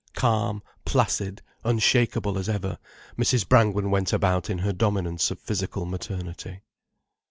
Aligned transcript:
Calm, 0.15 0.63
placid, 0.83 1.43
unshakeable 1.63 2.35
as 2.39 2.49
ever, 2.49 2.79
Mrs. 3.19 3.47
Brangwen 3.47 3.91
went 3.91 4.11
about 4.11 4.49
in 4.49 4.57
her 4.57 4.73
dominance 4.73 5.29
of 5.29 5.37
physical 5.37 5.85
maternity. 5.85 6.63